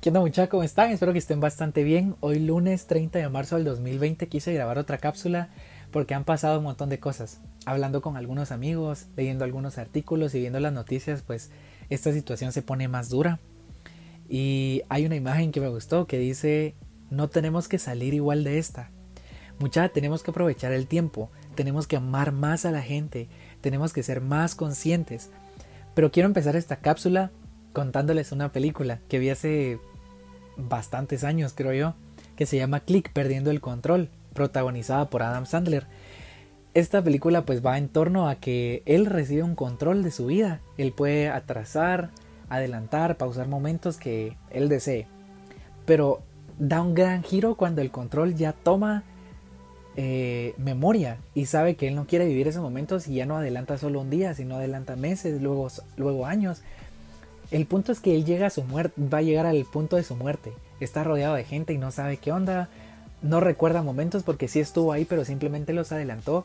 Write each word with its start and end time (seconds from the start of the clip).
¿Qué 0.00 0.10
onda 0.10 0.20
muchachos? 0.20 0.48
¿Cómo 0.50 0.62
están? 0.62 0.92
Espero 0.92 1.12
que 1.12 1.18
estén 1.18 1.40
bastante 1.40 1.82
bien. 1.82 2.14
Hoy 2.20 2.38
lunes 2.38 2.86
30 2.86 3.18
de 3.18 3.28
marzo 3.28 3.56
del 3.56 3.64
2020 3.64 4.28
quise 4.28 4.54
grabar 4.54 4.78
otra 4.78 4.98
cápsula 4.98 5.48
porque 5.90 6.14
han 6.14 6.22
pasado 6.22 6.58
un 6.58 6.64
montón 6.66 6.88
de 6.88 7.00
cosas. 7.00 7.40
Hablando 7.66 8.00
con 8.00 8.16
algunos 8.16 8.52
amigos, 8.52 9.06
leyendo 9.16 9.44
algunos 9.44 9.76
artículos 9.76 10.36
y 10.36 10.38
viendo 10.38 10.60
las 10.60 10.72
noticias, 10.72 11.22
pues 11.22 11.50
esta 11.90 12.12
situación 12.12 12.52
se 12.52 12.62
pone 12.62 12.86
más 12.86 13.08
dura. 13.08 13.40
Y 14.28 14.82
hay 14.88 15.04
una 15.04 15.16
imagen 15.16 15.50
que 15.50 15.60
me 15.60 15.66
gustó 15.66 16.06
que 16.06 16.18
dice, 16.20 16.76
no 17.10 17.26
tenemos 17.26 17.66
que 17.66 17.80
salir 17.80 18.14
igual 18.14 18.44
de 18.44 18.58
esta. 18.58 18.92
Mucha 19.58 19.88
tenemos 19.88 20.22
que 20.22 20.30
aprovechar 20.30 20.70
el 20.70 20.86
tiempo, 20.86 21.32
tenemos 21.56 21.88
que 21.88 21.96
amar 21.96 22.30
más 22.30 22.64
a 22.66 22.70
la 22.70 22.82
gente, 22.82 23.28
tenemos 23.60 23.92
que 23.92 24.04
ser 24.04 24.20
más 24.20 24.54
conscientes. 24.54 25.30
Pero 25.96 26.12
quiero 26.12 26.28
empezar 26.28 26.54
esta 26.54 26.76
cápsula 26.76 27.32
contándoles 27.72 28.32
una 28.32 28.52
película 28.52 29.00
que 29.08 29.18
vi 29.18 29.30
hace 29.30 29.78
bastantes 30.56 31.24
años, 31.24 31.52
creo 31.54 31.72
yo, 31.72 31.94
que 32.36 32.46
se 32.46 32.56
llama 32.56 32.80
Click 32.80 33.12
Perdiendo 33.12 33.50
el 33.50 33.60
Control, 33.60 34.10
protagonizada 34.34 35.10
por 35.10 35.22
Adam 35.22 35.46
Sandler. 35.46 35.86
Esta 36.74 37.02
película 37.02 37.44
pues 37.44 37.64
va 37.64 37.78
en 37.78 37.88
torno 37.88 38.28
a 38.28 38.36
que 38.36 38.82
él 38.86 39.06
recibe 39.06 39.42
un 39.42 39.54
control 39.54 40.02
de 40.02 40.10
su 40.10 40.26
vida, 40.26 40.60
él 40.76 40.92
puede 40.92 41.28
atrasar, 41.28 42.10
adelantar, 42.48 43.16
pausar 43.16 43.48
momentos 43.48 43.96
que 43.96 44.36
él 44.50 44.68
desee. 44.68 45.06
Pero 45.86 46.22
da 46.58 46.82
un 46.82 46.94
gran 46.94 47.22
giro 47.22 47.56
cuando 47.56 47.80
el 47.80 47.90
control 47.90 48.34
ya 48.34 48.52
toma 48.52 49.04
eh, 49.96 50.54
memoria 50.58 51.18
y 51.34 51.46
sabe 51.46 51.74
que 51.74 51.88
él 51.88 51.96
no 51.96 52.06
quiere 52.06 52.26
vivir 52.26 52.46
esos 52.46 52.62
momentos 52.62 53.08
y 53.08 53.14
ya 53.14 53.26
no 53.26 53.36
adelanta 53.36 53.78
solo 53.78 54.00
un 54.00 54.10
día, 54.10 54.34
sino 54.34 54.56
adelanta 54.56 54.94
meses, 54.94 55.42
luego, 55.42 55.68
luego 55.96 56.26
años, 56.26 56.62
el 57.50 57.66
punto 57.66 57.92
es 57.92 58.00
que 58.00 58.14
él 58.14 58.24
llega 58.24 58.48
a 58.48 58.50
su 58.50 58.62
muerte, 58.62 59.00
va 59.00 59.18
a 59.18 59.22
llegar 59.22 59.46
al 59.46 59.64
punto 59.64 59.96
de 59.96 60.02
su 60.02 60.14
muerte. 60.16 60.52
Está 60.80 61.02
rodeado 61.02 61.34
de 61.34 61.44
gente 61.44 61.72
y 61.72 61.78
no 61.78 61.90
sabe 61.90 62.18
qué 62.18 62.30
onda. 62.30 62.68
No 63.22 63.40
recuerda 63.40 63.82
momentos 63.82 64.22
porque 64.22 64.48
sí 64.48 64.60
estuvo 64.60 64.92
ahí, 64.92 65.04
pero 65.04 65.24
simplemente 65.24 65.72
los 65.72 65.90
adelantó. 65.90 66.44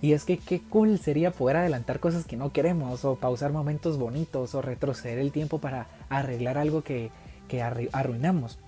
Y 0.00 0.14
es 0.14 0.24
que 0.24 0.38
qué 0.38 0.60
cool 0.60 0.98
sería 0.98 1.30
poder 1.30 1.58
adelantar 1.58 2.00
cosas 2.00 2.24
que 2.24 2.36
no 2.36 2.52
queremos, 2.52 3.04
o 3.04 3.14
pausar 3.14 3.52
momentos 3.52 3.98
bonitos, 3.98 4.54
o 4.56 4.62
retroceder 4.62 5.18
el 5.20 5.30
tiempo 5.30 5.58
para 5.58 5.86
arreglar 6.08 6.58
algo 6.58 6.82
que, 6.82 7.10
que 7.46 7.62
arruinamos. 7.62 8.58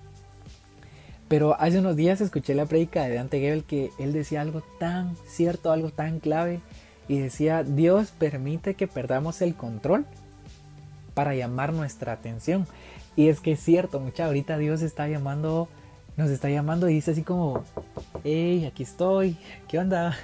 Pero 1.27 1.59
hace 1.59 1.79
unos 1.79 1.97
días 1.97 2.21
escuché 2.21 2.55
la 2.55 2.67
prédica 2.67 3.03
de 3.03 3.15
Dante 3.15 3.39
Gebel 3.39 3.65
que 3.65 3.91
él 3.99 4.13
decía 4.13 4.41
algo 4.41 4.63
tan 4.79 5.17
cierto, 5.27 5.73
algo 5.73 5.89
tan 5.89 6.21
clave, 6.21 6.61
y 7.09 7.19
decía, 7.19 7.63
Dios 7.63 8.11
permite 8.11 8.75
que 8.75 8.87
perdamos 8.87 9.41
el 9.41 9.55
control 9.55 10.05
para 11.15 11.33
llamar 11.33 11.73
nuestra 11.73 12.11
atención. 12.11 12.67
Y 13.15 13.29
es 13.29 13.39
que 13.39 13.53
es 13.53 13.59
cierto, 13.61 13.99
mucha, 13.99 14.25
ahorita 14.25 14.59
Dios 14.59 14.83
está 14.83 15.07
llamando, 15.07 15.67
nos 16.17 16.29
está 16.29 16.49
llamando 16.49 16.87
y 16.89 16.95
dice 16.95 17.11
así 17.11 17.23
como, 17.23 17.63
hey, 18.23 18.65
aquí 18.65 18.83
estoy, 18.83 19.37
¿qué 19.67 19.79
onda? 19.79 20.15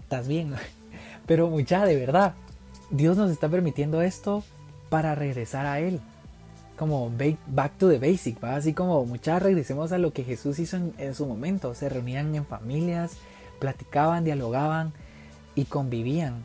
¿Estás 0.00 0.28
bien? 0.28 0.54
Pero 1.26 1.50
mucha, 1.50 1.84
de 1.84 1.96
verdad, 1.96 2.34
Dios 2.90 3.18
nos 3.18 3.30
está 3.30 3.48
permitiendo 3.48 4.00
esto 4.00 4.44
para 4.88 5.14
regresar 5.14 5.66
a 5.66 5.80
Él. 5.80 6.00
Como 6.78 7.10
back 7.46 7.78
to 7.78 7.88
the 7.88 7.98
basic, 7.98 8.42
¿va? 8.42 8.54
Así 8.54 8.72
como 8.72 9.04
mucha, 9.04 9.38
regresemos 9.38 9.92
a 9.92 9.98
lo 9.98 10.12
que 10.12 10.24
Jesús 10.24 10.58
hizo 10.58 10.76
en, 10.76 10.94
en 10.98 11.14
su 11.14 11.26
momento. 11.26 11.74
Se 11.74 11.88
reunían 11.88 12.34
en 12.34 12.44
familias, 12.44 13.16
platicaban, 13.58 14.24
dialogaban 14.24 14.92
y 15.54 15.64
convivían. 15.64 16.44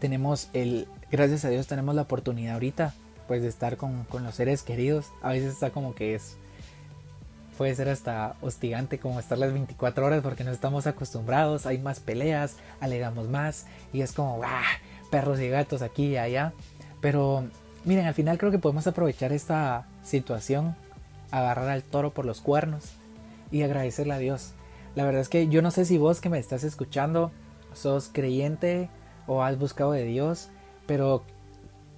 Tenemos 0.00 0.50
el, 0.52 0.88
gracias 1.10 1.44
a 1.44 1.48
Dios 1.48 1.66
tenemos 1.66 1.94
la 1.94 2.02
oportunidad 2.02 2.54
ahorita 2.54 2.94
pues 3.28 3.42
de 3.42 3.48
estar 3.48 3.76
con, 3.76 4.06
los 4.10 4.34
seres 4.34 4.62
queridos. 4.62 5.12
A 5.22 5.28
veces 5.28 5.52
está 5.52 5.70
como 5.70 5.94
que 5.94 6.14
es 6.14 6.36
puede 7.58 7.74
ser 7.74 7.88
hasta 7.88 8.36
hostigante 8.40 8.98
como 8.98 9.18
estar 9.18 9.36
las 9.36 9.52
24 9.52 10.06
horas 10.06 10.22
porque 10.22 10.44
no 10.44 10.52
estamos 10.52 10.86
acostumbrados, 10.86 11.66
hay 11.66 11.78
más 11.78 11.98
peleas, 11.98 12.56
alegamos 12.80 13.28
más 13.28 13.66
y 13.92 14.00
es 14.00 14.12
como 14.12 14.40
¡ah! 14.44 14.62
perros 15.10 15.40
y 15.40 15.48
gatos 15.48 15.82
aquí 15.82 16.06
y 16.06 16.16
allá. 16.16 16.52
Pero 17.00 17.44
miren, 17.84 18.06
al 18.06 18.14
final 18.14 18.38
creo 18.38 18.50
que 18.50 18.58
podemos 18.58 18.86
aprovechar 18.86 19.32
esta 19.32 19.86
situación, 20.02 20.76
agarrar 21.30 21.68
al 21.68 21.82
toro 21.82 22.14
por 22.14 22.24
los 22.24 22.40
cuernos 22.40 22.92
y 23.50 23.62
agradecerle 23.62 24.14
a 24.14 24.18
Dios. 24.18 24.52
La 24.94 25.04
verdad 25.04 25.20
es 25.20 25.28
que 25.28 25.48
yo 25.48 25.60
no 25.60 25.70
sé 25.70 25.84
si 25.84 25.98
vos 25.98 26.20
que 26.20 26.28
me 26.28 26.38
estás 26.38 26.64
escuchando 26.64 27.30
sos 27.74 28.10
creyente 28.12 28.88
o 29.26 29.42
has 29.42 29.58
buscado 29.58 29.92
de 29.92 30.04
Dios, 30.04 30.48
pero 30.88 31.22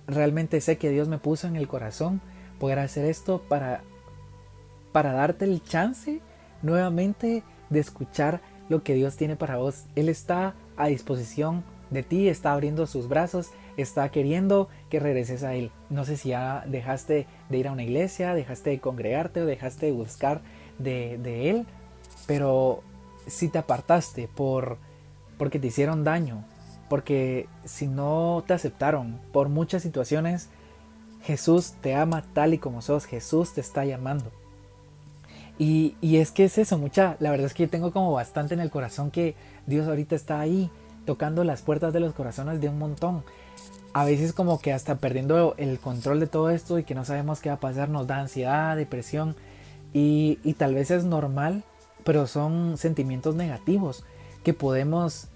realmente 0.09 0.61
sé 0.61 0.77
que 0.77 0.91
Dios 0.91 1.09
me 1.09 1.19
puso 1.19 1.47
en 1.47 1.57
el 1.57 1.69
corazón 1.69 2.21
poder 2.59 2.81
hacer 2.81 3.07
esto 3.07 3.41
para, 3.49 3.83
para 4.93 5.13
darte 5.13 5.47
el 5.47 5.63
chance 5.63 6.21
nuevamente 6.61 7.45
de 7.71 7.81
escuchar 7.81 8.43
lo 8.69 8.83
que 8.83 8.95
Dios 8.95 9.17
tiene 9.17 9.37
para 9.37 9.57
vos. 9.57 9.87
Él 9.95 10.09
está 10.09 10.55
a 10.77 10.89
disposición 10.89 11.63
de 11.91 12.03
ti, 12.03 12.29
está 12.29 12.53
abriendo 12.53 12.87
sus 12.89 13.09
brazos, 13.09 13.51
está 13.77 14.11
queriendo 14.11 14.69
que 14.91 14.99
regreses 14.99 15.45
a 15.45 15.55
Él. 15.55 15.71
No 15.89 16.05
sé 16.05 16.17
si 16.17 16.31
ya 16.31 16.65
dejaste 16.67 17.29
de 17.49 17.59
ir 17.59 17.69
a 17.69 17.73
una 17.73 17.85
iglesia, 17.85 18.35
dejaste 18.35 18.71
de 18.71 18.81
congregarte 18.81 19.43
o 19.43 19.47
dejaste 19.47 19.87
de 19.87 19.93
buscar 19.93 20.41
de, 20.79 21.17
de 21.19 21.51
Él, 21.51 21.67
pero 22.27 22.83
si 23.29 23.49
te 23.49 23.59
apartaste 23.59 24.29
por 24.29 24.79
porque 25.39 25.59
te 25.59 25.69
hicieron 25.69 26.05
daño, 26.05 26.45
porque 26.91 27.47
si 27.65 27.87
no 27.87 28.43
te 28.49 28.53
aceptaron 28.53 29.21
por 29.33 29.49
muchas 29.49 29.81
situaciones, 29.81 30.49
Jesús 31.23 31.75
te 31.81 31.95
ama 31.95 32.25
tal 32.33 32.53
y 32.53 32.59
como 32.59 32.83
sos, 32.83 33.05
Jesús 33.05 33.55
te 33.55 33.61
está 33.61 33.85
llamando. 33.85 34.33
Y, 35.57 35.95
es 36.03 36.33
que 36.33 36.45
es 36.45 36.59
eso, 36.59 36.79
mucha, 36.79 37.17
la 37.21 37.31
verdad 37.31 37.47
es 37.47 37.55
que 37.55 37.63
yo 37.65 37.71
tengo 37.71 37.93
como 37.93 38.13
bastante 38.13 38.55
en 38.55 38.61
el 38.61 38.73
corazón 38.73 39.13
que 39.13 39.37
Dios 39.67 39.87
ahorita 39.87 40.17
está 40.17 40.41
ahí, 40.41 40.69
tocando 41.05 41.45
las 41.45 41.63
puertas 41.63 41.93
de 41.93 42.01
los 42.01 42.13
corazones 42.13 42.61
de 42.61 42.69
un 42.69 42.79
montón. 42.79 43.23
A 43.93 44.05
veces 44.05 44.33
como 44.33 44.59
que 44.59 44.73
hasta 44.73 44.97
perdiendo 44.97 45.55
el 45.59 45.79
control 45.79 46.19
de 46.19 46.27
todo 46.27 46.51
esto 46.51 46.81
y 46.81 46.85
que 46.85 46.97
no 46.97 47.05
sabemos 47.05 47.41
qué 47.41 47.51
va 47.51 47.57
a 47.57 47.61
pasar, 47.61 47.89
nos 47.89 48.09
da 48.09 48.19
ansiedad, 48.19 48.77
depresión 48.77 49.37
y, 49.93 50.41
y 50.43 50.55
tal 50.55 50.75
vez 50.75 50.91
es 50.91 51.05
normal, 51.05 51.63
pero 52.03 52.27
son 52.27 52.79
sentimientos 52.79 53.37
negativos 53.37 54.03
que 54.43 54.55
podemos 54.55 55.29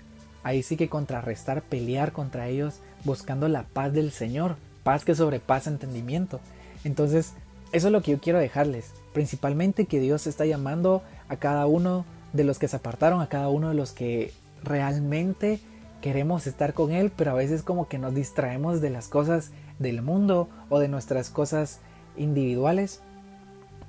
ahí 0.44 0.62
sí 0.62 0.76
que 0.76 0.88
contrarrestar, 0.88 1.62
pelear 1.62 2.12
contra 2.12 2.48
ellos, 2.48 2.80
buscando 3.04 3.48
la 3.48 3.64
paz 3.64 3.92
del 3.92 4.12
Señor, 4.12 4.56
paz 4.84 5.04
que 5.04 5.14
sobrepasa 5.14 5.70
entendimiento. 5.70 6.38
Entonces, 6.84 7.32
eso 7.72 7.88
es 7.88 7.92
lo 7.92 8.02
que 8.02 8.12
yo 8.12 8.20
quiero 8.20 8.38
dejarles, 8.38 8.92
principalmente 9.12 9.86
que 9.86 9.98
Dios 9.98 10.26
está 10.28 10.46
llamando 10.46 11.02
a 11.28 11.36
cada 11.36 11.66
uno 11.66 12.04
de 12.32 12.44
los 12.44 12.58
que 12.58 12.68
se 12.68 12.76
apartaron, 12.76 13.20
a 13.20 13.28
cada 13.28 13.48
uno 13.48 13.70
de 13.70 13.74
los 13.74 13.92
que 13.92 14.32
realmente 14.62 15.60
queremos 16.00 16.46
estar 16.46 16.74
con 16.74 16.92
Él, 16.92 17.10
pero 17.16 17.30
a 17.30 17.34
veces 17.34 17.62
como 17.62 17.88
que 17.88 17.98
nos 17.98 18.14
distraemos 18.14 18.80
de 18.80 18.90
las 18.90 19.08
cosas 19.08 19.50
del 19.78 20.02
mundo 20.02 20.48
o 20.68 20.78
de 20.78 20.88
nuestras 20.88 21.30
cosas 21.30 21.80
individuales, 22.16 23.00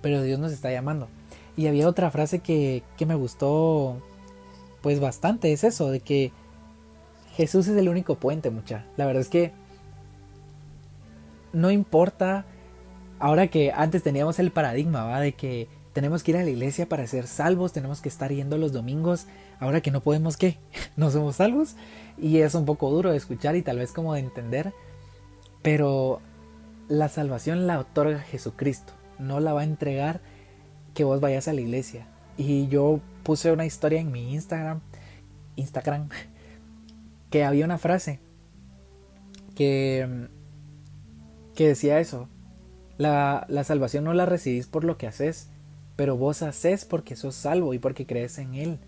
pero 0.01 0.21
Dios 0.21 0.39
nos 0.39 0.53
está 0.53 0.71
llamando. 0.71 1.09
Y 1.57 1.67
había 1.67 1.89
otra 1.89 2.11
frase 2.11 2.39
que, 2.39 2.83
que 2.97 3.05
me 3.05 3.15
gustó 3.15 3.97
pues 4.81 4.99
bastante, 4.99 5.51
es 5.51 5.63
eso, 5.63 5.89
de 5.89 5.99
que 5.99 6.31
Jesús 7.35 7.67
es 7.67 7.77
el 7.77 7.89
único 7.89 8.15
puente, 8.15 8.49
mucha. 8.49 8.85
La 8.95 9.05
verdad 9.05 9.21
es 9.21 9.29
que 9.29 9.51
no 11.51 11.71
importa, 11.71 12.45
ahora 13.19 13.47
que 13.47 13.71
antes 13.71 14.03
teníamos 14.03 14.39
el 14.39 14.51
paradigma, 14.51 15.05
¿va? 15.05 15.19
De 15.19 15.33
que 15.33 15.67
tenemos 15.93 16.23
que 16.23 16.31
ir 16.31 16.37
a 16.37 16.43
la 16.43 16.49
iglesia 16.49 16.87
para 16.87 17.07
ser 17.07 17.27
salvos, 17.27 17.73
tenemos 17.73 18.01
que 18.01 18.09
estar 18.09 18.31
yendo 18.31 18.57
los 18.57 18.71
domingos, 18.71 19.27
ahora 19.59 19.81
que 19.81 19.91
no 19.91 20.01
podemos, 20.01 20.37
¿qué? 20.37 20.57
No 20.97 21.11
somos 21.11 21.37
salvos. 21.37 21.75
Y 22.17 22.39
es 22.39 22.55
un 22.55 22.65
poco 22.65 22.89
duro 22.89 23.11
de 23.11 23.17
escuchar 23.17 23.55
y 23.55 23.61
tal 23.61 23.79
vez 23.79 23.91
como 23.91 24.13
de 24.13 24.21
entender, 24.21 24.73
pero 25.61 26.21
la 26.87 27.09
salvación 27.09 27.67
la 27.67 27.79
otorga 27.79 28.19
Jesucristo, 28.19 28.93
no 29.19 29.39
la 29.39 29.53
va 29.53 29.61
a 29.61 29.65
entregar 29.65 30.21
que 30.93 31.03
vos 31.03 31.19
vayas 31.19 31.47
a 31.47 31.53
la 31.53 31.61
iglesia. 31.61 32.07
Y 32.37 32.67
yo 32.67 32.99
puse 33.23 33.51
una 33.51 33.65
historia 33.65 33.99
en 33.99 34.11
mi 34.11 34.33
Instagram, 34.33 34.81
Instagram, 35.55 36.09
que 37.35 37.43
había 37.43 37.65
una 37.65 37.77
frase 37.77 38.21
que, 39.57 40.29
que 41.53 41.67
decía 41.67 41.99
eso. 41.99 42.29
La, 42.97 43.45
la 43.49 43.65
salvación 43.65 44.05
no 44.05 44.13
la 44.13 44.25
recibís 44.25 44.67
por 44.67 44.85
lo 44.85 44.97
que 44.97 45.05
haces, 45.05 45.49
pero 45.97 46.15
vos 46.15 46.41
haces 46.43 46.85
porque 46.85 47.17
sos 47.17 47.35
salvo 47.35 47.73
y 47.73 47.79
porque 47.79 48.05
crees 48.05 48.37
en 48.37 48.55
Él. 48.55 48.79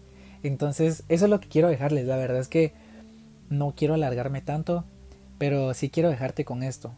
Entonces, 0.43 1.03
eso 1.09 1.25
es 1.25 1.29
lo 1.29 1.41
que 1.41 1.49
quiero 1.49 1.67
dejarles. 1.67 2.05
La 2.05 2.15
verdad 2.15 2.39
es 2.39 2.47
que 2.47 2.71
no 3.49 3.73
quiero 3.75 3.95
alargarme 3.95 4.41
tanto, 4.41 4.85
pero 5.37 5.73
sí 5.73 5.89
quiero 5.89 6.09
dejarte 6.09 6.45
con 6.45 6.63
esto. 6.63 6.93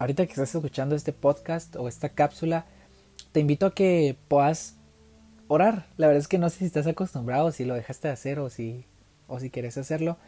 Ahorita 0.00 0.26
que 0.26 0.32
estás 0.32 0.52
escuchando 0.52 0.96
este 0.96 1.12
podcast 1.12 1.76
o 1.76 1.86
esta 1.86 2.08
cápsula, 2.08 2.66
te 3.30 3.38
invito 3.38 3.66
a 3.66 3.74
que 3.76 4.16
puedas 4.26 4.74
orar. 5.46 5.86
La 5.98 6.08
verdad 6.08 6.22
es 6.22 6.26
que 6.26 6.38
no 6.38 6.50
sé 6.50 6.58
si 6.58 6.64
estás 6.64 6.88
acostumbrado, 6.88 7.52
si 7.52 7.64
lo 7.64 7.74
dejaste 7.74 8.08
de 8.08 8.14
hacer 8.14 8.40
o 8.40 8.50
si, 8.50 8.86
o 9.28 9.38
si 9.38 9.50
quieres 9.50 9.78
hacerlo, 9.78 10.18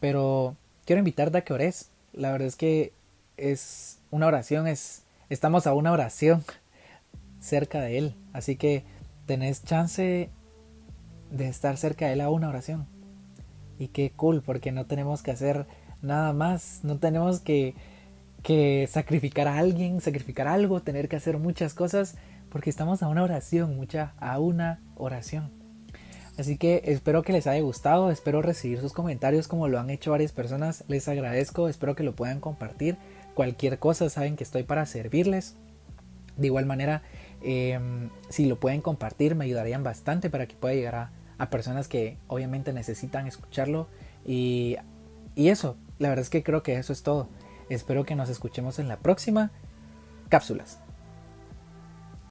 pero 0.00 0.56
quiero 0.84 0.98
invitarte 1.00 1.38
a 1.38 1.40
que 1.42 1.52
ores. 1.52 1.90
La 2.12 2.32
verdad 2.32 2.48
es 2.48 2.56
que 2.56 2.92
es 3.36 3.98
una 4.10 4.26
oración, 4.26 4.66
es, 4.66 5.04
estamos 5.28 5.66
a 5.66 5.74
una 5.74 5.92
oración 5.92 6.44
cerca 7.40 7.80
de 7.80 7.98
Él. 7.98 8.14
Así 8.32 8.56
que 8.56 8.84
tenés 9.26 9.64
chance 9.64 10.30
de 11.30 11.48
estar 11.48 11.76
cerca 11.76 12.06
de 12.06 12.14
Él 12.14 12.20
a 12.20 12.30
una 12.30 12.48
oración. 12.48 12.86
Y 13.78 13.88
qué 13.88 14.10
cool, 14.14 14.42
porque 14.42 14.72
no 14.72 14.86
tenemos 14.86 15.22
que 15.22 15.30
hacer 15.30 15.66
nada 16.02 16.32
más, 16.32 16.80
no 16.82 16.98
tenemos 16.98 17.40
que, 17.40 17.74
que 18.42 18.88
sacrificar 18.90 19.48
a 19.48 19.58
alguien, 19.58 20.00
sacrificar 20.00 20.48
algo, 20.48 20.82
tener 20.82 21.08
que 21.08 21.16
hacer 21.16 21.38
muchas 21.38 21.72
cosas, 21.72 22.16
porque 22.50 22.68
estamos 22.68 23.02
a 23.02 23.08
una 23.08 23.22
oración, 23.22 23.76
mucha, 23.76 24.14
a 24.18 24.38
una 24.38 24.80
oración. 24.96 25.59
Así 26.40 26.56
que 26.56 26.80
espero 26.86 27.22
que 27.22 27.34
les 27.34 27.46
haya 27.46 27.60
gustado, 27.60 28.10
espero 28.10 28.40
recibir 28.40 28.80
sus 28.80 28.94
comentarios 28.94 29.46
como 29.46 29.68
lo 29.68 29.78
han 29.78 29.90
hecho 29.90 30.12
varias 30.12 30.32
personas, 30.32 30.84
les 30.88 31.06
agradezco, 31.06 31.68
espero 31.68 31.94
que 31.94 32.02
lo 32.02 32.16
puedan 32.16 32.40
compartir. 32.40 32.96
Cualquier 33.34 33.78
cosa 33.78 34.08
saben 34.08 34.36
que 34.36 34.44
estoy 34.44 34.62
para 34.62 34.86
servirles. 34.86 35.56
De 36.38 36.46
igual 36.46 36.64
manera, 36.64 37.02
em, 37.42 38.08
si 38.30 38.46
lo 38.46 38.58
pueden 38.58 38.80
compartir 38.80 39.34
me 39.34 39.44
ayudarían 39.44 39.82
bastante 39.84 40.30
para 40.30 40.46
que 40.46 40.56
pueda 40.56 40.74
llegar 40.74 40.94
a, 40.94 41.10
a 41.36 41.50
personas 41.50 41.88
que 41.88 42.16
obviamente 42.26 42.72
necesitan 42.72 43.26
escucharlo. 43.26 43.86
Y, 44.24 44.76
y 45.34 45.50
eso, 45.50 45.76
la 45.98 46.08
verdad 46.08 46.22
es 46.22 46.30
que 46.30 46.42
creo 46.42 46.62
que 46.62 46.76
eso 46.76 46.94
es 46.94 47.02
todo. 47.02 47.28
Espero 47.68 48.06
que 48.06 48.14
nos 48.14 48.30
escuchemos 48.30 48.78
en 48.78 48.88
la 48.88 48.96
próxima 48.96 49.50
cápsulas. 50.30 50.78